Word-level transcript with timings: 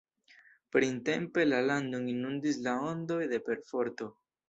Printempe 0.75 1.45
la 1.51 1.61
landon 1.69 2.09
inundis 2.17 2.61
la 2.71 2.77
ondoj 2.91 3.25
de 3.37 3.45
perforto. 3.51 4.15